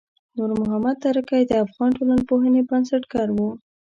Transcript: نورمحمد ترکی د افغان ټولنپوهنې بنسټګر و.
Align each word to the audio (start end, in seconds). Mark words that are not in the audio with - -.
نورمحمد 0.37 0.95
ترکی 1.05 1.41
د 1.47 1.51
افغان 1.65 1.89
ټولنپوهنې 1.97 2.61
بنسټګر 2.69 3.27
و. 3.33 3.37